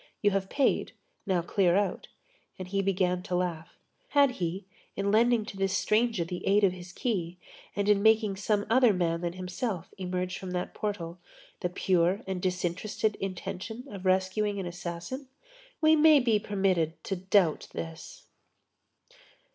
You 0.23 0.31
have 0.31 0.49
paid, 0.49 0.93
now 1.27 1.43
clear 1.43 1.75
out." 1.75 2.07
And 2.57 2.69
he 2.69 2.81
began 2.81 3.21
to 3.21 3.35
laugh. 3.35 3.75
Had 4.07 4.31
he, 4.31 4.65
in 4.95 5.11
lending 5.11 5.45
to 5.45 5.57
this 5.57 5.77
stranger 5.77 6.23
the 6.25 6.43
aid 6.47 6.63
of 6.63 6.71
his 6.73 6.91
key, 6.91 7.37
and 7.75 7.87
in 7.87 8.01
making 8.01 8.35
some 8.37 8.65
other 8.67 8.93
man 8.93 9.21
than 9.21 9.33
himself 9.33 9.93
emerge 9.99 10.39
from 10.39 10.49
that 10.53 10.73
portal, 10.73 11.19
the 11.59 11.69
pure 11.69 12.21
and 12.25 12.41
disinterested 12.41 13.15
intention 13.17 13.83
of 13.91 14.03
rescuing 14.07 14.59
an 14.59 14.65
assassin? 14.65 15.27
We 15.81 15.95
may 15.95 16.19
be 16.19 16.39
permitted 16.39 17.03
to 17.03 17.15
doubt 17.15 17.67
this. 17.71 18.23